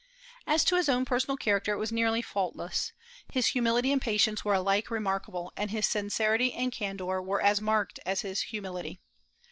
[0.47, 2.91] As to his own personal character, it was nearly faultless.
[3.31, 7.99] His humility and patience were alike remarkable, and his sincerity and candor were as marked
[8.03, 8.99] as his humility.